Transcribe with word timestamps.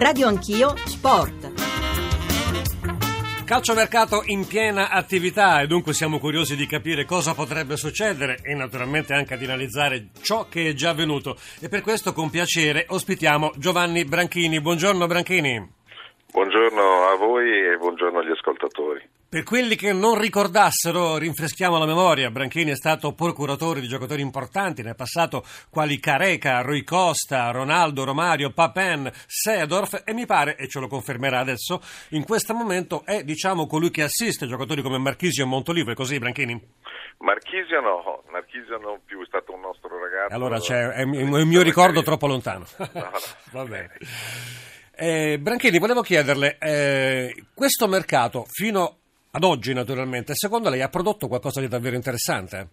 Radio 0.00 0.28
Anch'io 0.28 0.74
Sport. 0.86 1.52
Calciomercato 3.44 4.22
in 4.24 4.46
piena 4.46 4.88
attività 4.88 5.60
e 5.60 5.66
dunque 5.66 5.92
siamo 5.92 6.18
curiosi 6.18 6.56
di 6.56 6.64
capire 6.64 7.04
cosa 7.04 7.34
potrebbe 7.34 7.76
succedere 7.76 8.38
e 8.42 8.54
naturalmente 8.54 9.12
anche 9.12 9.36
di 9.36 9.44
analizzare 9.44 10.08
ciò 10.22 10.48
che 10.48 10.70
è 10.70 10.72
già 10.72 10.88
avvenuto. 10.90 11.36
E 11.60 11.68
per 11.68 11.82
questo 11.82 12.14
con 12.14 12.30
piacere 12.30 12.86
ospitiamo 12.88 13.52
Giovanni 13.58 14.06
Branchini. 14.06 14.62
Buongiorno 14.62 15.06
Branchini. 15.06 15.70
Buongiorno 16.32 17.06
a 17.06 17.16
voi 17.16 17.50
e 17.50 17.76
buongiorno 17.76 18.20
agli 18.20 18.30
ascoltatori. 18.30 19.06
Per 19.30 19.44
quelli 19.44 19.76
che 19.76 19.92
non 19.92 20.18
ricordassero, 20.18 21.16
rinfreschiamo 21.16 21.78
la 21.78 21.86
memoria, 21.86 22.32
Branchini 22.32 22.72
è 22.72 22.74
stato 22.74 23.12
procuratore 23.12 23.80
di 23.80 23.86
giocatori 23.86 24.22
importanti 24.22 24.82
nel 24.82 24.96
passato 24.96 25.44
quali 25.70 26.00
Careca, 26.00 26.62
Rui 26.62 26.82
Costa, 26.82 27.48
Ronaldo, 27.52 28.02
Romario, 28.02 28.50
Papin, 28.50 29.08
Seedorf 29.28 30.02
e 30.04 30.12
mi 30.14 30.26
pare, 30.26 30.56
e 30.56 30.66
ce 30.66 30.80
lo 30.80 30.88
confermerà 30.88 31.38
adesso, 31.38 31.80
in 32.08 32.24
questo 32.24 32.54
momento 32.54 33.04
è 33.04 33.22
diciamo 33.22 33.68
colui 33.68 33.92
che 33.92 34.02
assiste 34.02 34.48
giocatori 34.48 34.82
come 34.82 34.98
Marchisio 34.98 35.44
e 35.44 35.46
Montolivo, 35.46 35.92
è 35.92 35.94
così 35.94 36.18
Branchini? 36.18 36.60
Marchisio 37.18 37.80
no, 37.80 38.24
Marchisio 38.32 38.78
non 38.78 38.98
più, 39.04 39.22
è 39.22 39.26
stato 39.26 39.52
un 39.52 39.60
nostro 39.60 39.90
ragazzo. 39.96 40.34
Allora 40.34 40.58
è, 40.58 41.02
un 41.04 41.46
mio 41.46 41.62
ricordo 41.62 42.02
troppo 42.02 42.26
lontano. 42.26 42.66
No, 42.78 42.88
no. 42.94 43.10
Va 43.52 43.64
bene. 43.64 43.96
Eh, 44.96 45.38
Branchini, 45.38 45.78
volevo 45.78 46.02
chiederle, 46.02 46.58
eh, 46.58 47.44
questo 47.54 47.86
mercato 47.86 48.44
fino 48.46 48.99
ad 49.32 49.44
oggi, 49.44 49.72
naturalmente, 49.72 50.34
secondo 50.34 50.70
lei 50.70 50.82
ha 50.82 50.88
prodotto 50.88 51.28
qualcosa 51.28 51.60
di 51.60 51.68
davvero 51.68 51.96
interessante? 51.96 52.68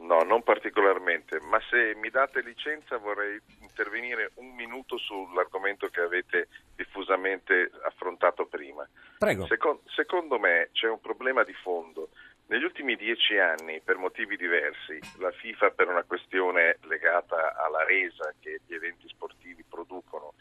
No, 0.00 0.22
non 0.22 0.42
particolarmente, 0.42 1.40
ma 1.40 1.60
se 1.70 1.94
mi 1.94 2.10
date 2.10 2.42
licenza 2.42 2.96
vorrei 2.96 3.40
intervenire 3.60 4.32
un 4.34 4.54
minuto 4.54 4.98
sull'argomento 4.98 5.88
che 5.88 6.00
avete 6.00 6.48
diffusamente 6.74 7.70
affrontato 7.84 8.46
prima. 8.46 8.86
Prego. 9.18 9.46
Second, 9.46 9.80
secondo 9.94 10.38
me 10.38 10.70
c'è 10.72 10.88
un 10.88 11.00
problema 11.00 11.44
di 11.44 11.54
fondo. 11.54 12.08
Negli 12.46 12.64
ultimi 12.64 12.96
dieci 12.96 13.38
anni, 13.38 13.80
per 13.80 13.96
motivi 13.96 14.36
diversi, 14.36 14.98
la 15.18 15.30
FIFA 15.30 15.70
per 15.70 15.88
una 15.88 16.02
questione 16.02 16.78
legata 16.88 17.54
alla 17.56 17.84
resa 17.84 18.34
che 18.40 18.60
gli 18.66 18.74
eventi 18.74 19.06
sportivi 19.06 19.64
producono, 19.68 20.34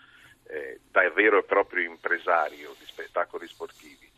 eh, 0.47 0.79
da 0.89 1.07
vero 1.11 1.37
e 1.37 1.43
proprio 1.43 1.87
impresario 1.87 2.73
di 2.79 2.85
spettacoli 2.85 3.47
sportivi, 3.47 4.08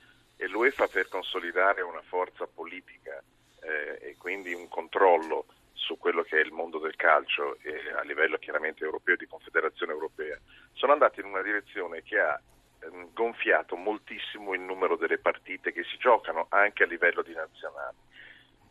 e 0.41 0.47
l'UEFA 0.47 0.87
per 0.87 1.07
consolidare 1.07 1.83
una 1.83 2.01
forza 2.01 2.47
politica 2.47 3.21
eh, 3.61 3.99
e 4.01 4.15
quindi 4.17 4.55
un 4.55 4.67
controllo 4.69 5.45
su 5.73 5.99
quello 5.99 6.23
che 6.23 6.37
è 6.37 6.43
il 6.43 6.51
mondo 6.51 6.79
del 6.79 6.95
calcio 6.95 7.59
eh, 7.61 7.93
a 7.95 8.01
livello 8.01 8.37
chiaramente 8.37 8.83
europeo 8.83 9.15
di 9.17 9.27
Confederazione 9.27 9.91
Europea, 9.91 10.35
sono 10.73 10.93
andati 10.93 11.19
in 11.19 11.27
una 11.27 11.43
direzione 11.43 12.01
che 12.01 12.19
ha 12.19 12.41
ehm, 12.79 13.13
gonfiato 13.13 13.75
moltissimo 13.75 14.55
il 14.55 14.61
numero 14.61 14.95
delle 14.95 15.19
partite 15.19 15.71
che 15.71 15.83
si 15.83 15.97
giocano 15.97 16.47
anche 16.49 16.85
a 16.85 16.87
livello 16.87 17.21
di 17.21 17.35
nazionali. 17.35 17.97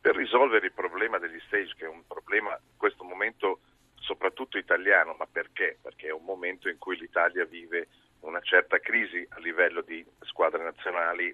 Per 0.00 0.16
risolvere 0.16 0.66
il 0.66 0.72
problema 0.72 1.18
degli 1.18 1.40
stage, 1.46 1.74
che 1.76 1.84
è 1.84 1.88
un 1.88 2.04
problema 2.04 2.50
in 2.50 2.78
questo 2.78 3.04
momento 3.04 3.60
soprattutto 3.94 4.58
italiano, 4.58 5.14
ma 5.16 5.26
perché? 5.30 5.78
Perché 5.80 6.08
è 6.08 6.12
un 6.12 6.24
momento 6.24 6.68
in 6.68 6.78
cui 6.78 6.96
l'Italia 6.98 7.44
vive 7.44 7.86
una 8.22 8.40
certa 8.40 8.80
crisi 8.80 9.24
a 9.30 9.38
livello 9.38 9.82
di 9.82 10.04
squadre 10.22 10.64
nazionali 10.64 11.32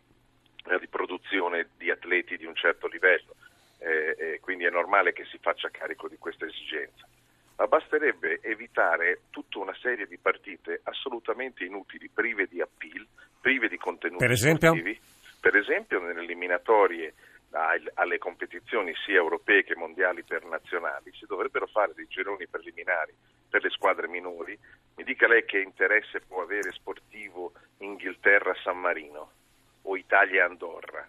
di 0.78 0.89
produzione 0.89 1.69
di 1.77 1.91
atleti 1.91 2.36
di 2.36 2.45
un 2.45 2.55
certo 2.55 2.86
livello, 2.89 3.34
eh, 3.78 4.17
eh, 4.19 4.41
quindi 4.41 4.64
è 4.64 4.70
normale 4.70 5.12
che 5.12 5.25
si 5.27 5.39
faccia 5.39 5.70
carico 5.70 6.09
di 6.09 6.17
questa 6.19 6.47
esigenza. 6.47 7.06
Ma 7.56 7.67
basterebbe 7.67 8.41
evitare 8.42 9.20
tutta 9.31 9.59
una 9.59 9.75
serie 9.81 10.06
di 10.06 10.19
partite 10.19 10.81
assolutamente 10.84 11.64
inutili, 11.64 12.11
prive 12.12 12.47
di 12.47 12.61
appeal, 12.61 13.06
prive 13.41 13.69
di 13.69 13.78
contenuti 13.78 14.22
per 14.22 14.32
esempio? 14.32 14.69
sportivi. 14.69 15.00
Per 15.41 15.56
esempio 15.56 16.00
nelle 16.00 16.22
eliminatorie 16.22 17.15
alle 17.94 18.19
competizioni 18.19 18.93
sia 19.06 19.15
europee 19.15 19.65
che 19.65 19.76
mondiali 19.76 20.22
per 20.25 20.44
nazionali 20.44 21.10
si 21.15 21.25
dovrebbero 21.26 21.66
fare 21.66 21.93
dei 21.94 22.06
gironi 22.09 22.47
preliminari 22.47 23.15
per 23.49 23.62
le 23.62 23.71
squadre 23.71 24.09
minori. 24.09 24.59
Mi 24.97 25.05
dica 25.05 25.26
lei 25.26 25.44
che 25.47 25.60
interesse 25.60 26.21
può 26.21 26.43
avere 26.43 26.72
sportivo 26.72 27.53
Inghilterra-San 27.78 28.78
Marino 28.78 29.31
o 29.87 29.97
Italia-Andorra. 29.97 31.09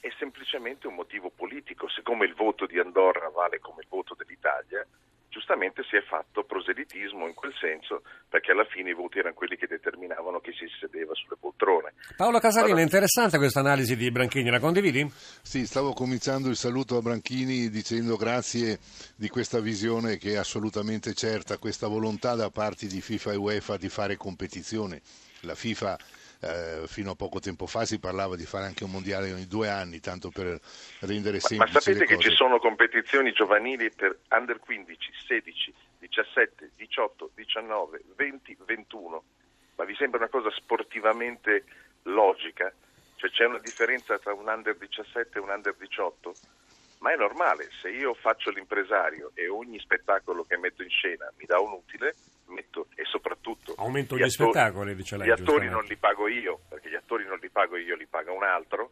È 0.00 0.08
semplicemente 0.18 0.86
un 0.86 0.94
motivo 0.94 1.30
politico. 1.34 1.88
Siccome 1.88 2.26
il 2.26 2.34
voto 2.34 2.66
di 2.66 2.78
Andorra 2.78 3.28
vale 3.30 3.58
come 3.58 3.80
il 3.82 3.88
voto 3.88 4.14
dell'Italia, 4.14 4.86
giustamente 5.34 5.82
si 5.90 5.96
è 5.96 6.02
fatto 6.02 6.44
proselitismo 6.44 7.26
in 7.26 7.34
quel 7.34 7.52
senso, 7.58 8.02
perché 8.28 8.52
alla 8.52 8.66
fine 8.66 8.90
i 8.90 8.94
voti 8.94 9.18
erano 9.18 9.34
quelli 9.34 9.56
che 9.56 9.66
determinavano 9.66 10.38
chi 10.40 10.52
si 10.52 10.66
sedeva 10.78 11.12
sulle 11.14 11.36
poltrone. 11.40 11.94
Paolo 12.16 12.38
Casalina, 12.38 12.66
allora... 12.66 12.82
interessante 12.82 13.38
questa 13.38 13.60
analisi 13.60 13.96
di 13.96 14.10
Branchini, 14.12 14.50
la 14.50 14.60
condividi? 14.60 15.10
Sì, 15.42 15.66
stavo 15.66 15.92
cominciando 15.92 16.48
il 16.48 16.56
saluto 16.56 16.98
a 16.98 17.02
Branchini 17.02 17.68
dicendo 17.68 18.16
grazie 18.16 18.78
di 19.16 19.28
questa 19.28 19.58
visione 19.58 20.18
che 20.18 20.32
è 20.32 20.36
assolutamente 20.36 21.14
certa, 21.14 21.58
questa 21.58 21.88
volontà 21.88 22.36
da 22.36 22.50
parte 22.50 22.86
di 22.86 23.00
FIFA 23.00 23.32
e 23.32 23.36
UEFA 23.36 23.76
di 23.76 23.88
fare 23.88 24.16
competizione. 24.16 25.00
La 25.40 25.54
FIFA 25.54 25.98
eh, 26.44 26.86
fino 26.86 27.12
a 27.12 27.14
poco 27.14 27.40
tempo 27.40 27.66
fa 27.66 27.84
si 27.84 27.98
parlava 27.98 28.36
di 28.36 28.44
fare 28.44 28.66
anche 28.66 28.84
un 28.84 28.90
mondiale 28.90 29.32
ogni 29.32 29.46
due 29.46 29.68
anni, 29.68 30.00
tanto 30.00 30.30
per 30.30 30.60
rendere 31.00 31.40
semplici 31.40 31.56
Ma, 31.56 31.64
ma 31.72 31.80
sapete 31.80 32.04
che 32.04 32.18
ci 32.18 32.30
sono 32.30 32.58
competizioni 32.58 33.32
giovanili 33.32 33.90
per 33.90 34.18
under 34.30 34.58
15, 34.58 35.10
16, 35.26 35.74
17, 36.00 36.70
18, 36.76 37.30
19, 37.34 38.02
20, 38.16 38.58
21? 38.64 39.22
Ma 39.76 39.84
vi 39.84 39.94
sembra 39.96 40.18
una 40.18 40.28
cosa 40.28 40.50
sportivamente 40.50 41.64
logica? 42.02 42.72
Cioè 43.16 43.30
c'è 43.30 43.46
una 43.46 43.58
differenza 43.58 44.18
tra 44.18 44.34
un 44.34 44.46
under 44.46 44.76
17 44.76 45.38
e 45.38 45.40
un 45.40 45.48
under 45.48 45.74
18? 45.78 46.34
Ma 46.98 47.12
è 47.12 47.16
normale, 47.16 47.68
se 47.82 47.90
io 47.90 48.14
faccio 48.14 48.50
l'impresario 48.50 49.32
e 49.34 49.48
ogni 49.48 49.78
spettacolo 49.78 50.44
che 50.44 50.56
metto 50.56 50.82
in 50.82 50.88
scena 50.88 51.30
mi 51.36 51.44
dà 51.44 51.58
un 51.58 51.72
utile, 51.72 52.14
metto 52.46 52.88
e 52.94 53.04
soprattutto 53.04 53.74
aumento 53.76 54.16
gli, 54.16 54.20
gli 54.20 54.22
attori, 54.22 54.50
spettacoli, 54.50 54.94
dice 54.94 55.16
lei. 55.16 55.28
Gli 55.28 55.30
attori 55.30 55.68
non 55.68 55.84
li 55.84 55.96
pago 55.96 56.28
io, 56.28 56.60
perché 56.68 56.90
gli 56.90 56.94
attori 56.94 57.24
non 57.26 57.38
li 57.40 57.48
pago 57.50 57.76
io, 57.76 57.96
li 57.96 58.06
paga 58.06 58.32
un 58.32 58.42
altro. 58.42 58.90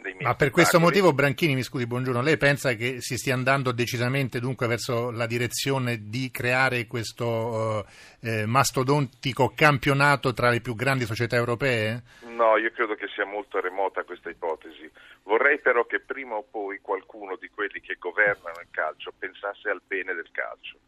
Ma 0.20 0.34
per 0.34 0.50
questo 0.50 0.78
motivo, 0.78 1.12
Branchini, 1.12 1.54
mi 1.54 1.62
scusi, 1.62 1.86
buongiorno, 1.86 2.22
lei 2.22 2.36
pensa 2.36 2.74
che 2.74 3.00
si 3.00 3.16
stia 3.16 3.34
andando 3.34 3.72
decisamente 3.72 4.40
dunque 4.40 4.66
verso 4.66 5.10
la 5.10 5.26
direzione 5.26 6.08
di 6.08 6.30
creare 6.30 6.86
questo 6.86 7.86
eh, 8.20 8.46
mastodontico 8.46 9.52
campionato 9.54 10.32
tra 10.32 10.50
le 10.50 10.60
più 10.60 10.74
grandi 10.74 11.04
società 11.04 11.36
europee? 11.36 12.02
No, 12.26 12.56
io 12.56 12.70
credo 12.70 12.94
che 12.94 13.08
sia 13.14 13.26
molto 13.26 13.60
remota 13.60 14.04
questa 14.04 14.30
ipotesi. 14.30 14.90
Vorrei 15.24 15.58
però 15.58 15.84
che 15.84 16.00
prima 16.00 16.34
o 16.34 16.44
poi 16.48 16.80
qualcuno 16.80 17.36
di 17.36 17.48
quelli 17.48 17.80
che 17.80 17.96
governano 17.98 18.60
il 18.60 18.68
calcio 18.70 19.12
pensasse 19.18 19.68
al 19.68 19.82
bene 19.86 20.14
del 20.14 20.28
calcio 20.32 20.78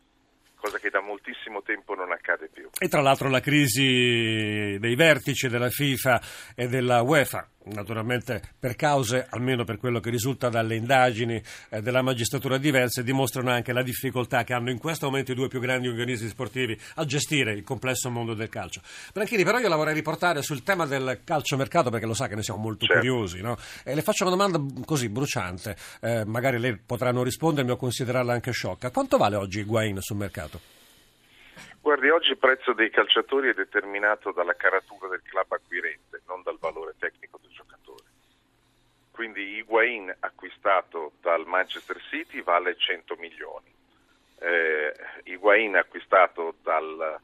cosa 0.63 0.79
che 0.79 0.91
da 0.91 1.01
moltissimo 1.01 1.63
tempo 1.63 1.95
non 1.95 2.13
accade 2.13 2.49
più. 2.49 2.71
E 2.79 2.87
tra 2.87 3.01
l'altro 3.01 3.29
la 3.29 3.41
crisi 3.41 4.79
dei 4.79 4.95
vertici 4.95 5.49
della 5.49 5.69
FIFA 5.69 6.21
e 6.55 6.69
della 6.69 7.03
UEFA 7.03 7.49
naturalmente 7.65 8.43
per 8.59 8.77
cause, 8.77 9.27
almeno 9.31 9.65
per 9.65 9.79
quello 9.79 10.01
che 10.01 10.11
risulta 10.11 10.49
dalle 10.49 10.75
indagini 10.75 11.41
eh, 11.71 11.83
della 11.83 12.03
magistratura 12.03 12.59
diverse, 12.59 13.03
dimostrano 13.03 13.51
anche 13.51 13.73
la 13.73 13.83
difficoltà 13.83 14.45
che 14.45 14.53
hanno 14.53 14.71
in 14.71 14.79
questo 14.79 15.07
momento 15.07 15.33
i 15.33 15.35
due 15.35 15.49
più 15.49 15.61
grandi 15.61 15.89
organismi 15.89 16.29
sportivi 16.29 16.79
a 16.97 17.05
gestire 17.05 17.53
il 17.53 17.65
complesso 17.65 18.11
mondo 18.11 18.35
del 18.35 18.49
calcio. 18.49 18.81
Branchini, 19.13 19.45
però 19.45 19.59
io 19.59 19.69
la 19.69 19.77
vorrei 19.77 19.95
riportare 19.95 20.43
sul 20.43 20.63
tema 20.63 20.87
del 20.87 21.21
calciomercato 21.25 21.91
perché 21.91 22.07
lo 22.07 22.15
sa 22.15 22.29
che 22.29 22.35
ne 22.35 22.43
siamo 22.43 22.61
molto 22.61 22.87
certo. 22.87 23.01
curiosi, 23.01 23.41
no? 23.41 23.57
E 23.85 23.95
le 23.95 24.03
faccio 24.03 24.27
una 24.27 24.37
domanda 24.37 24.61
così 24.85 25.09
bruciante, 25.09 25.77
eh, 26.01 26.25
magari 26.25 26.59
lei 26.59 26.77
potrà 26.77 27.13
non 27.13 27.25
rispondermi 27.25 27.71
o 27.71 27.77
considerarla 27.77 28.33
anche 28.33 28.53
sciocca. 28.53 28.91
Quanto 28.91 29.17
vale 29.17 29.37
oggi 29.37 29.61
Higuain 29.61 30.01
sul 30.01 30.17
mercato? 30.17 30.61
Guardi, 31.83 32.09
oggi 32.11 32.31
il 32.31 32.39
prezzo 32.39 32.73
dei 32.73 32.91
calciatori 32.91 33.51
è 33.51 33.55
determinato 33.55 34.31
dalla 34.31 34.55
caratura 34.55 35.09
del 35.09 35.21
club 35.25 35.51
acquirente, 35.51 36.23
non 36.29 36.41
dal 36.43 36.57
valore 36.61 36.95
tecnico 36.97 37.39
del. 37.43 37.52
Quindi 39.13 39.57
Higuain 39.57 40.13
acquistato 40.21 41.13
dal 41.21 41.47
Manchester 41.47 42.01
City 42.11 42.43
vale 42.43 42.77
100 42.77 43.15
milioni. 43.19 43.71
Eh, 44.41 44.93
Higuain 45.25 45.77
acquistato 45.77 46.55
dal 46.63 47.21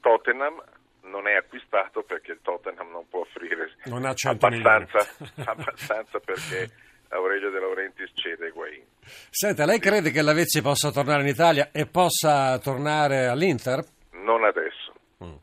Tottenham 0.00 0.62
non 1.02 1.26
è 1.26 1.34
acquistato 1.34 2.02
perché 2.02 2.32
il 2.32 2.40
Tottenham 2.42 2.90
non 2.90 3.08
può 3.08 3.20
offrire 3.20 3.74
non 3.84 4.04
abbastanza, 4.04 4.98
abbastanza 5.44 6.20
perché 6.20 6.70
Aurelio 7.10 7.50
De 7.50 7.58
Laurentiis 7.58 8.10
cede 8.14 8.48
Higuain. 8.48 8.84
Senta, 9.30 9.64
lei 9.64 9.78
crede 9.78 10.10
che 10.10 10.22
Lavezzi 10.22 10.62
possa 10.62 10.90
tornare 10.90 11.22
in 11.22 11.28
Italia 11.28 11.70
e 11.72 11.86
possa 11.86 12.58
tornare 12.58 13.26
all'Inter? 13.26 13.82
Non 14.12 14.44
adesso, 14.44 14.92
mm. 15.24 15.34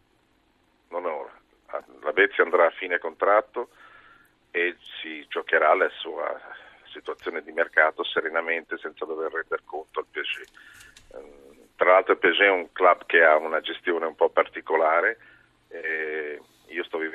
non 0.89 1.05
ora. 1.05 1.33
Lavezzi 2.01 2.41
andrà 2.41 2.67
a 2.67 2.71
fine 2.71 2.99
contratto 2.99 3.69
e 4.55 4.77
si 5.01 5.25
giocherà 5.27 5.73
la 5.73 5.89
sua 5.97 6.39
situazione 6.85 7.43
di 7.43 7.51
mercato 7.51 8.05
serenamente 8.05 8.77
senza 8.77 9.03
dover 9.03 9.33
rendere 9.33 9.63
conto 9.65 9.99
al 9.99 10.05
PSG. 10.09 10.45
Ehm, 11.13 11.67
tra 11.75 11.91
l'altro 11.91 12.13
il 12.13 12.19
PSG 12.19 12.41
è 12.41 12.49
un 12.49 12.71
club 12.71 13.05
che 13.05 13.21
ha 13.21 13.35
una 13.35 13.59
gestione 13.59 14.05
un 14.05 14.15
po' 14.15 14.29
particolare, 14.29 15.17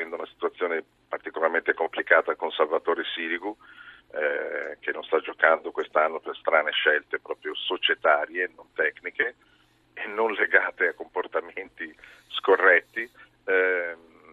vivendo 0.01 0.17
una 0.17 0.27
situazione 0.27 0.83
particolarmente 1.09 1.75
complicata 1.75 2.35
con 2.35 2.51
Salvatore 2.51 3.05
Sirigu, 3.15 3.57
eh, 4.13 4.79
che 4.81 4.93
non 4.93 5.05
sta 5.05 5.21
giocando 5.21 5.71
quest'anno 5.71 6.21
per 6.21 6.37
strane 6.37 6.71
scelte 6.73 7.21
proprio 7.21 7.55
societarie, 7.55 8.51
non 8.57 8.73
tecniche 8.73 9.35
e 9.95 10.07
non 10.07 10.33
legate 10.33 10.89
a 10.89 10.95
comportamenti 10.95 11.95
scorretti. 12.29 13.11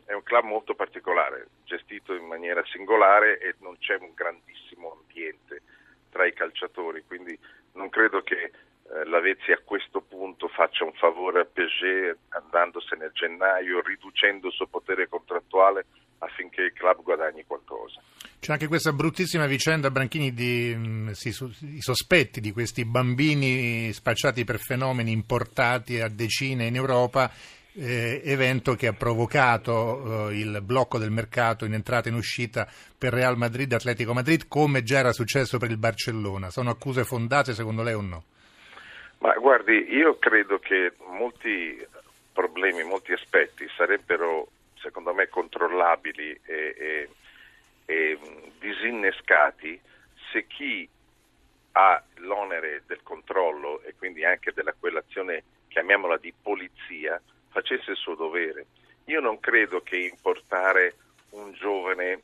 È 0.07 0.13
un 0.13 0.24
club 0.24 0.45
molto 0.45 0.74
particolare, 0.74 1.48
gestito 1.65 2.13
in 2.13 2.25
maniera 2.25 2.63
singolare 2.65 3.39
e 3.39 3.56
non 3.59 3.77
c'è 3.77 3.98
un 4.00 4.13
grandissimo 4.15 4.98
ambiente 5.01 5.62
tra 6.09 6.25
i 6.25 6.31
calciatori, 6.31 7.04
quindi 7.06 7.38
non 7.74 7.89
credo 7.89 8.21
che 8.21 8.51
eh, 8.89 9.06
l'Avezzi 9.06 9.51
a 9.51 9.59
questo 9.62 10.00
punto 10.00 10.48
faccia 10.48 10.86
un 10.86 10.94
favore 10.94 11.42
a 11.42 11.45
Piaget 11.45 12.18
andandosene 12.30 13.06
a 13.06 13.12
gennaio, 13.12 13.81
riducendo 13.81 14.48
il 14.48 14.54
suo 14.54 14.68
potere 14.68 15.09
contrattuale 15.09 15.86
affinché 16.19 16.62
il 16.62 16.74
club 16.74 17.03
guadagni 17.03 17.44
qualcosa. 17.45 18.01
C'è 18.39 18.53
anche 18.53 18.68
questa 18.68 18.94
bruttissima 18.94 19.45
vicenda, 19.45 19.92
Branchini, 19.92 20.33
di 20.33 20.74
mh, 20.74 21.12
si, 21.12 21.30
i 21.30 21.81
sospetti 21.81 22.39
di 22.39 22.51
questi 22.51 22.86
bambini 22.86 23.92
spacciati 23.92 24.45
per 24.45 24.57
fenomeni 24.57 25.12
importati 25.12 26.00
a 26.00 26.07
decine 26.07 26.65
in 26.65 26.75
Europa, 26.75 27.30
eh, 27.77 28.21
evento 28.24 28.74
che 28.75 28.88
ha 28.88 28.94
provocato 28.94 30.29
eh, 30.29 30.39
il 30.39 30.62
blocco 30.63 30.97
del 30.97 31.12
mercato 31.12 31.65
in 31.65 31.74
entrata 31.74 32.07
e 32.07 32.12
in 32.12 32.18
uscita 32.18 32.68
per 32.97 33.13
Real 33.13 33.38
Madrid 33.38 33.71
e 33.71 33.75
Atletico 33.75 34.13
Madrid, 34.13 34.47
come 34.47 34.83
già 34.83 35.00
era 35.00 35.12
successo 35.12 35.57
per 35.57 35.69
il 35.69 35.77
Barcellona. 35.77 36.50
Sono 36.50 36.71
accuse 36.71 37.03
fondate 37.03 37.53
secondo 37.53 37.83
lei 37.83 37.94
o 37.94 38.01
no? 38.01 38.24
Ma 39.19 39.33
guardi, 39.33 39.94
io 39.94 40.18
credo 40.18 40.59
che 40.59 40.94
molti 41.09 41.85
problemi, 42.33 42.83
molti 42.83 43.13
aspetti 43.13 43.68
sarebbero 43.75 44.50
secondo 44.75 45.13
me 45.13 45.27
controllabili 45.27 46.39
e, 46.45 46.75
e, 46.77 47.09
e 47.85 48.19
disinnescati 48.59 49.79
se 50.31 50.45
chi 50.45 50.88
ha 51.71 52.03
l'onere 52.18 52.83
del 52.88 53.01
controllo 53.03 53.81
e 53.83 53.94
quindi 53.97 54.24
anche 54.24 54.51
della 54.53 54.74
quell'azione, 54.77 55.44
chiamiamola 55.68 56.18
di 56.18 56.33
polizia, 56.39 57.19
facesse 57.57 57.92
il 57.92 57.98
suo 57.98 58.13
dovere. 58.13 58.68
Io 59.06 59.19
non 59.19 59.39
credo 59.39 59.81
che 59.81 59.98
importare 59.98 60.95
un 61.31 61.54
giovane 61.54 62.21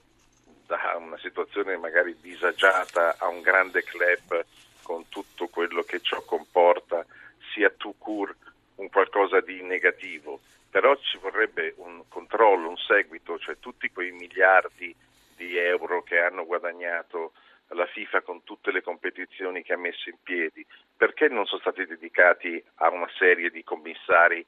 da 0.68 0.96
una 0.98 1.18
situazione 1.18 1.76
magari 1.78 2.16
disagiata 2.22 3.16
a 3.18 3.28
un 3.28 3.42
grande 3.42 3.84
club 3.84 4.46
con 4.84 5.08
tutto 5.10 5.48
quello 5.48 5.82
che 5.82 6.02
ciò 6.02 6.22
comporta 6.22 7.06
sia 7.54 7.70
tout 7.70 7.96
court 7.98 8.38
un 8.76 8.90
qualcosa 8.90 9.42
di 9.42 9.62
negativo 9.62 10.40
però 10.70 10.96
ci 10.96 11.20
vorrebbe 11.20 11.76
un 11.78 12.04
controllo, 12.08 12.70
un 12.70 12.78
seguito, 12.78 13.38
cioè 13.38 13.60
tutti 13.60 13.92
quei 13.92 14.12
miliardi 14.12 14.96
di 15.36 15.56
euro 15.56 16.02
che 16.02 16.18
hanno 16.18 16.46
guadagnato 16.46 17.34
la 17.68 17.86
FIFA 17.86 18.22
con 18.22 18.44
tutte 18.44 18.72
le 18.72 18.82
competizioni 18.82 19.62
che 19.62 19.74
ha 19.74 19.78
messo 19.78 20.10
in 20.10 20.18
piedi, 20.24 20.66
perché 20.98 21.28
non 21.28 21.46
sono 21.46 21.62
stati 21.62 21.86
dedicati 21.86 22.64
a 22.78 22.90
una 22.90 23.08
serie 23.20 23.52
di 23.52 23.64
commissari 23.64 24.44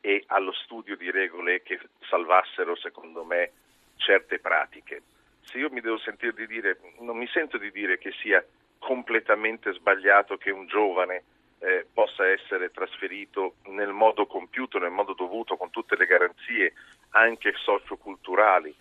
e 0.00 0.24
allo 0.28 0.52
studio 0.52 0.96
di 0.96 1.10
regole 1.10 1.62
che 1.62 1.78
salvassero, 2.08 2.74
secondo 3.10 3.24
me, 3.24 3.50
certe 3.96 4.38
pratiche? 4.38 5.02
Se 5.42 5.58
io 5.58 5.68
mi 5.70 5.80
devo 5.80 5.98
sentire 5.98 6.32
di 6.32 6.46
dire, 6.46 6.78
non 7.00 7.16
mi 7.16 7.26
sento 7.26 7.58
di 7.58 7.70
dire 7.72 7.98
che 7.98 8.12
sia 8.22 8.44
completamente 8.78 9.72
sbagliato 9.72 10.36
che 10.36 10.50
un 10.50 10.66
giovane 10.66 11.24
eh, 11.58 11.86
possa 11.92 12.26
essere 12.26 12.70
trasferito 12.70 13.56
nel 13.66 13.92
modo 13.92 14.26
compiuto, 14.26 14.78
nel 14.78 14.90
modo 14.90 15.12
dovuto, 15.12 15.56
con 15.56 15.70
tutte 15.70 15.96
le 15.96 16.06
garanzie 16.06 16.72
anche 17.10 17.52
socioculturali 17.56 18.74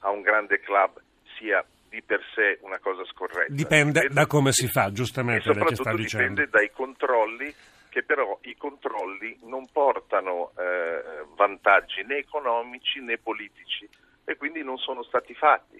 a 0.00 0.10
un 0.10 0.22
grande 0.22 0.60
club 0.60 1.00
sia 1.36 1.64
di 1.88 2.00
per 2.02 2.22
sé 2.34 2.58
una 2.62 2.78
cosa 2.78 3.04
scorretta. 3.04 3.52
Dipende 3.52 4.00
dipende 4.00 4.14
da 4.14 4.26
come 4.26 4.52
si 4.52 4.68
fa, 4.68 4.90
giustamente. 4.92 5.50
E 5.50 5.52
soprattutto 5.52 5.94
dipende 5.96 6.48
dai 6.48 6.70
controlli, 6.70 7.52
che 7.92 8.02
però 8.02 8.38
i 8.44 8.56
controlli 8.56 9.38
non 9.42 9.68
portano 9.70 10.52
eh, 10.56 11.26
vantaggi 11.36 12.02
né 12.04 12.16
economici 12.16 13.02
né 13.02 13.18
politici 13.18 13.86
e 14.24 14.34
quindi 14.38 14.64
non 14.64 14.78
sono 14.78 15.02
stati 15.02 15.34
fatti. 15.34 15.76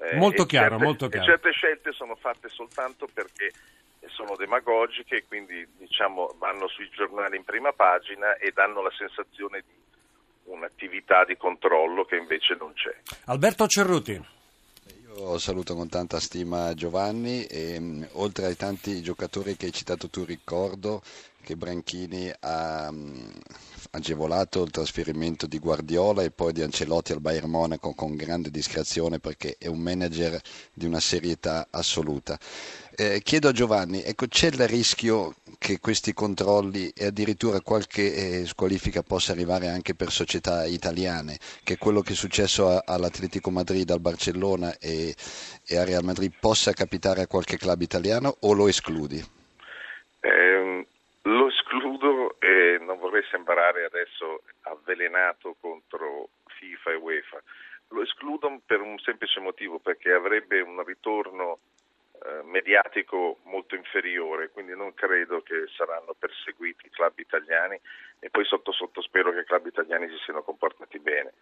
Eh, 0.00 0.16
molto 0.16 0.46
chiaro, 0.46 0.70
certe, 0.70 0.84
molto 0.84 1.08
chiaro. 1.08 1.24
certe 1.24 1.52
scelte 1.52 1.92
sono 1.92 2.16
fatte 2.16 2.48
soltanto 2.48 3.06
perché 3.12 3.52
sono 4.08 4.34
demagogiche 4.34 5.18
e 5.18 5.24
quindi 5.28 5.64
diciamo, 5.78 6.34
vanno 6.38 6.66
sui 6.66 6.90
giornali 6.90 7.36
in 7.36 7.44
prima 7.44 7.72
pagina 7.72 8.34
e 8.34 8.50
danno 8.52 8.82
la 8.82 8.92
sensazione 8.98 9.62
di 9.64 10.50
un'attività 10.50 11.24
di 11.24 11.36
controllo 11.36 12.04
che 12.04 12.16
invece 12.16 12.56
non 12.58 12.72
c'è. 12.72 12.94
Alberto 13.26 13.68
Cerruti. 13.68 14.20
Io 15.16 15.38
saluto 15.38 15.76
con 15.76 15.88
tanta 15.88 16.18
stima 16.18 16.74
Giovanni 16.74 17.44
e 17.44 17.76
um, 17.78 18.06
oltre 18.14 18.46
ai 18.46 18.56
tanti 18.56 19.00
giocatori 19.00 19.56
che 19.56 19.66
hai 19.66 19.72
citato 19.72 20.10
tu 20.10 20.24
ricordo 20.24 21.02
che 21.44 21.56
Branchini 21.56 22.32
ha 22.40 22.88
um, 22.90 23.30
agevolato 23.90 24.64
il 24.64 24.70
trasferimento 24.70 25.46
di 25.46 25.58
Guardiola 25.58 26.22
e 26.22 26.30
poi 26.30 26.52
di 26.52 26.62
Ancelotti 26.62 27.12
al 27.12 27.20
Bayern 27.20 27.48
Monaco 27.48 27.94
con 27.94 28.16
grande 28.16 28.50
discrezione 28.50 29.20
perché 29.20 29.56
è 29.58 29.68
un 29.68 29.78
manager 29.78 30.40
di 30.72 30.86
una 30.86 30.98
serietà 30.98 31.68
assoluta. 31.70 32.38
Eh, 32.96 33.20
chiedo 33.22 33.48
a 33.48 33.52
Giovanni, 33.52 34.02
ecco, 34.02 34.26
c'è 34.26 34.48
il 34.48 34.66
rischio 34.66 35.34
che 35.58 35.78
questi 35.78 36.12
controlli 36.12 36.88
e 36.88 37.06
addirittura 37.06 37.60
qualche 37.60 38.40
eh, 38.40 38.46
squalifica 38.46 39.02
possa 39.02 39.32
arrivare 39.32 39.68
anche 39.68 39.94
per 39.94 40.10
società 40.10 40.64
italiane, 40.64 41.38
che 41.62 41.76
quello 41.76 42.00
che 42.00 42.12
è 42.12 42.16
successo 42.16 42.68
a, 42.68 42.82
all'Atletico 42.86 43.50
Madrid, 43.50 43.88
al 43.90 44.00
Barcellona 44.00 44.78
e, 44.78 45.14
e 45.66 45.76
a 45.76 45.84
Real 45.84 46.04
Madrid 46.04 46.32
possa 46.40 46.72
capitare 46.72 47.22
a 47.22 47.26
qualche 47.26 47.58
club 47.58 47.82
italiano 47.82 48.36
o 48.40 48.52
lo 48.52 48.68
escludi? 48.68 49.24
Eh, 50.20 50.86
lo 51.26 51.48
escludo 51.48 52.36
e 52.38 52.78
non 52.80 52.98
vorrei 52.98 53.22
sembrare 53.30 53.84
adesso 53.84 54.42
avvelenato 54.62 55.56
contro 55.60 56.28
FIFA 56.58 56.90
e 56.90 56.96
UEFA. 56.96 57.42
Lo 57.88 58.02
escludo 58.02 58.60
per 58.64 58.80
un 58.80 58.98
semplice 58.98 59.40
motivo, 59.40 59.78
perché 59.78 60.12
avrebbe 60.12 60.60
un 60.60 60.82
ritorno 60.84 61.58
eh, 62.12 62.42
mediatico 62.44 63.38
molto 63.44 63.74
inferiore, 63.74 64.50
quindi 64.50 64.76
non 64.76 64.92
credo 64.94 65.40
che 65.42 65.66
saranno 65.76 66.14
perseguiti 66.18 66.86
i 66.86 66.90
club 66.90 67.18
italiani 67.18 67.78
e 68.18 68.30
poi 68.30 68.44
sotto 68.44 68.72
sotto 68.72 69.00
spero 69.00 69.32
che 69.32 69.40
i 69.40 69.44
club 69.44 69.66
italiani 69.66 70.08
si 70.08 70.16
siano 70.24 70.42
comportati 70.42 70.98
bene. 70.98 71.32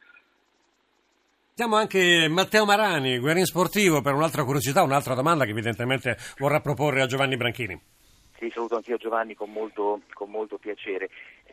Siamo 1.55 1.77
anche 1.77 2.29
Matteo 2.29 2.65
Marani, 2.65 3.19
Guerin 3.19 3.45
Sportivo, 3.45 4.01
per 4.01 4.15
un'altra 4.15 4.45
curiosità, 4.45 4.83
un'altra 4.83 5.15
domanda 5.15 5.45
che 5.45 5.51
evidentemente 5.51 6.17
vorrà 6.39 6.61
proporre 6.61 7.03
a 7.03 7.07
Giovanni 7.07 7.37
Branchini. 7.37 8.01
Sì, 8.43 8.51
saluto 8.51 8.75
anch'io 8.75 8.97
Giovanni 8.97 9.37
con 9.37 9.53
molto, 9.53 10.01
con 10.15 10.29
molto 10.29 10.59
piacere. 10.59 11.09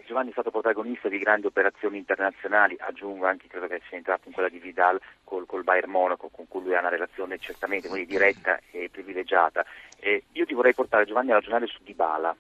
Giovanni 0.08 0.30
è 0.30 0.32
stato 0.32 0.50
protagonista 0.50 1.08
di 1.08 1.20
grandi 1.20 1.46
operazioni 1.46 2.00
internazionali, 2.00 2.76
aggiungo 2.80 3.28
anche 3.28 3.46
credo 3.46 3.68
che 3.68 3.80
sia 3.88 3.98
entrato 3.98 4.28
in 4.28 4.34
quella 4.34 4.50
di 4.50 4.58
Vidal 4.58 5.00
col, 5.24 5.46
col 5.46 5.62
Bayern 5.64 5.92
Monaco, 5.92 6.30
con 6.30 6.48
cui 6.48 6.64
lui 6.64 6.74
ha 6.74 6.80
una 6.80 6.90
relazione 6.90 7.38
certamente 7.38 7.88
diretta 8.08 8.60
e 8.72 8.90
privilegiata. 8.92 9.64
Eh, 10.00 10.24
io 10.32 10.48
ti 10.48 10.56
vorrei 10.56 10.74
portare 10.74 11.06
Giovanni 11.06 11.30
a 11.30 11.36
ragionare 11.36 11.68
su 11.68 11.78
Dybala, 11.84 12.36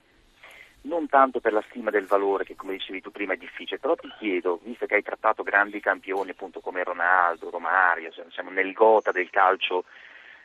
non 0.82 1.08
tanto 1.08 1.40
per 1.42 1.54
la 1.54 1.64
stima 1.70 1.92
del 1.92 2.08
valore, 2.08 2.44
che 2.44 2.56
come 2.56 2.74
dicevi 2.74 3.02
tu 3.02 3.12
prima 3.12 3.34
è 3.34 3.38
difficile, 3.38 3.78
però 3.78 3.94
ti 3.94 4.12
chiedo, 4.18 4.60
visto 4.64 4.88
che 4.88 4.96
hai 4.96 5.04
trattato 5.04 5.44
grandi 5.44 5.80
campioni 5.80 6.32
appunto 6.32 6.60
come 6.60 6.84
Ronaldo, 6.84 7.52
Romario, 7.52 8.12
siamo 8.32 8.50
nel 8.50 8.74
gota 8.74 9.12
del 9.12 9.30
calcio 9.30 9.84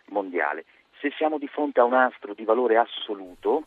mondiale, 0.08 0.66
se 1.00 1.10
siamo 1.16 1.38
di 1.38 1.48
fronte 1.48 1.80
a 1.80 1.84
un 1.84 1.94
astro 1.94 2.34
di 2.34 2.44
valore 2.44 2.76
assoluto, 2.76 3.64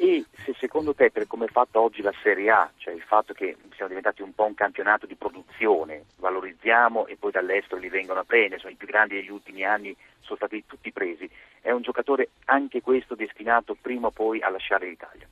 e 0.00 0.24
se 0.44 0.54
secondo 0.58 0.94
te 0.94 1.10
per 1.10 1.26
come 1.26 1.44
è 1.44 1.48
fatta 1.48 1.78
oggi 1.78 2.00
la 2.00 2.14
Serie 2.22 2.50
A, 2.50 2.72
cioè 2.78 2.94
il 2.94 3.02
fatto 3.02 3.34
che 3.34 3.54
siamo 3.74 3.88
diventati 3.88 4.22
un 4.22 4.34
po' 4.34 4.46
un 4.46 4.54
campionato 4.54 5.04
di 5.04 5.14
produzione, 5.14 6.06
valorizziamo 6.16 7.06
e 7.06 7.18
poi 7.18 7.30
dall'estero 7.30 7.78
li 7.78 7.90
vengono 7.90 8.20
a 8.20 8.24
prendere, 8.24 8.60
sono 8.60 8.72
i 8.72 8.76
più 8.76 8.86
grandi 8.86 9.16
degli 9.16 9.28
ultimi 9.28 9.62
anni, 9.62 9.94
sono 10.20 10.36
stati 10.36 10.64
tutti 10.66 10.90
presi, 10.90 11.28
è 11.60 11.70
un 11.70 11.82
giocatore 11.82 12.30
anche 12.46 12.80
questo 12.80 13.14
destinato 13.14 13.76
prima 13.78 14.06
o 14.06 14.10
poi 14.10 14.40
a 14.40 14.48
lasciare 14.48 14.88
l'Italia? 14.88 15.28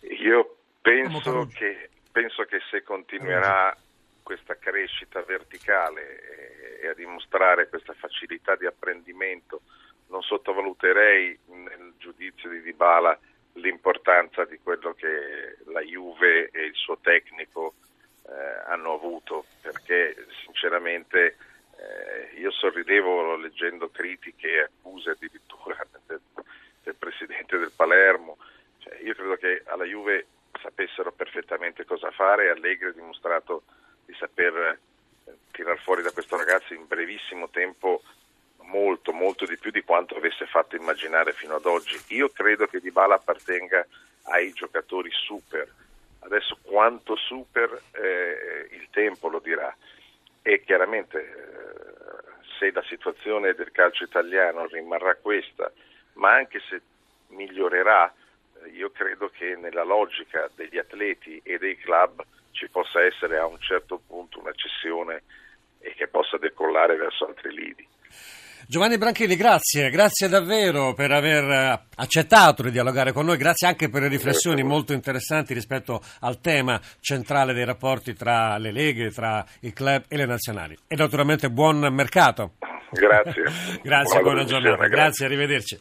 Io 0.00 0.56
penso 0.80 1.48
che, 1.54 1.88
penso 2.10 2.42
che 2.42 2.58
se 2.68 2.82
continuerà 2.82 3.76
questa 4.24 4.56
crescita 4.56 5.22
verticale 5.22 6.80
e 6.80 6.88
a 6.88 6.94
dimostrare 6.94 7.68
questa 7.68 7.92
facilità 7.92 8.56
di 8.56 8.66
apprendimento, 8.66 9.60
non 10.12 10.22
sottovaluterei 10.22 11.36
nel 11.46 11.94
giudizio 11.96 12.50
di 12.50 12.60
Dybala 12.60 13.18
l'importanza 13.54 14.44
di 14.44 14.58
quello 14.62 14.92
che 14.92 15.56
la 15.72 15.80
Juve 15.80 16.50
e 16.52 16.64
il 16.66 16.74
suo 16.74 16.98
tecnico 16.98 17.74
eh, 18.28 18.70
hanno 18.70 18.92
avuto, 18.92 19.46
perché 19.62 20.26
sinceramente 20.44 21.36
eh, 21.76 22.38
io 22.38 22.50
sorridevo 22.50 23.36
leggendo 23.36 23.90
critiche 23.90 24.48
e 24.48 24.62
accuse 24.64 25.10
addirittura 25.10 25.76
del, 26.06 26.20
del 26.82 26.94
presidente 26.94 27.56
del 27.56 27.72
Palermo. 27.74 28.36
Cioè, 28.78 28.98
io 29.02 29.14
credo 29.14 29.36
che 29.36 29.62
alla 29.66 29.84
Juve 29.84 30.26
sapessero 30.60 31.10
perfettamente 31.12 31.86
cosa 31.86 32.10
fare, 32.10 32.50
Allegri 32.50 32.88
ha 32.88 32.92
dimostrato 32.92 33.62
di 34.04 34.14
saper 34.14 34.78
eh, 35.24 35.32
tirar 35.52 35.78
fuori 35.78 36.02
da 36.02 36.12
questo 36.12 36.36
ragazzo 36.36 36.74
in 36.74 36.86
brevissimo 36.86 37.48
tempo 37.48 38.02
molto, 38.72 39.12
molto 39.12 39.44
di 39.44 39.58
più 39.58 39.70
di 39.70 39.82
quanto 39.82 40.16
avesse 40.16 40.46
fatto 40.46 40.76
immaginare 41.02 41.32
fino 41.32 41.56
ad 41.56 41.66
oggi. 41.66 42.00
Io 42.08 42.28
credo 42.30 42.66
che 42.66 42.80
Dybala 42.80 43.16
appartenga 43.16 43.84
ai 44.24 44.52
giocatori 44.52 45.10
super. 45.10 45.68
Adesso 46.20 46.58
quanto 46.62 47.16
super 47.16 47.82
eh, 47.92 48.68
il 48.70 48.86
tempo 48.90 49.28
lo 49.28 49.40
dirà 49.40 49.74
e 50.42 50.62
chiaramente 50.64 51.18
eh, 51.18 52.46
se 52.58 52.70
la 52.70 52.82
situazione 52.84 53.54
del 53.54 53.72
calcio 53.72 54.04
italiano 54.04 54.66
rimarrà 54.66 55.16
questa, 55.16 55.70
ma 56.14 56.34
anche 56.34 56.60
se 56.68 56.80
migliorerà, 57.28 58.12
eh, 58.62 58.68
io 58.68 58.90
credo 58.90 59.30
che 59.30 59.56
nella 59.56 59.82
logica 59.82 60.48
degli 60.54 60.78
atleti 60.78 61.40
e 61.42 61.58
dei 61.58 61.76
club 61.76 62.24
ci 62.52 62.68
possa 62.68 63.02
essere 63.02 63.38
a 63.38 63.46
un 63.46 63.58
certo 63.58 64.00
punto 64.06 64.38
una 64.38 64.52
cessione 64.52 65.22
e 65.80 65.94
che 65.94 66.06
possa 66.06 66.38
decollare 66.38 66.94
verso 66.94 67.26
altri 67.26 67.52
lidi. 67.52 67.88
Giovanni 68.66 68.96
Branchini, 68.96 69.34
grazie, 69.34 69.90
grazie 69.90 70.28
davvero 70.28 70.94
per 70.94 71.10
aver 71.10 71.44
eh, 71.44 71.80
accettato 71.96 72.62
di 72.62 72.70
dialogare 72.70 73.12
con 73.12 73.26
noi, 73.26 73.36
grazie 73.36 73.66
anche 73.66 73.88
per 73.88 74.02
le 74.02 74.08
riflessioni 74.08 74.62
molto 74.62 74.92
interessanti 74.92 75.52
rispetto 75.52 76.00
al 76.20 76.40
tema 76.40 76.80
centrale 77.00 77.52
dei 77.54 77.64
rapporti 77.64 78.14
tra 78.14 78.56
le 78.58 78.70
leghe, 78.70 79.10
tra 79.10 79.44
i 79.60 79.72
club 79.72 80.04
e 80.06 80.16
le 80.16 80.26
nazionali. 80.26 80.76
E 80.86 80.94
naturalmente 80.94 81.50
buon 81.50 81.78
mercato. 81.92 82.52
Grazie. 82.92 83.44
grazie, 83.82 84.20
buona, 84.20 84.42
buona 84.42 84.44
giornata. 84.44 84.86
Grazie, 84.86 85.24
arrivederci. 85.26 85.78